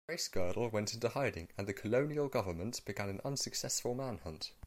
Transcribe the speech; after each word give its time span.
Bracegirdle 0.09 0.71
went 0.71 0.95
into 0.95 1.09
hiding 1.09 1.49
and 1.59 1.67
the 1.67 1.73
Colonial 1.75 2.27
Government 2.27 2.83
began 2.85 3.07
an 3.09 3.21
unsuccessful 3.23 3.93
man-hunt. 3.93 4.51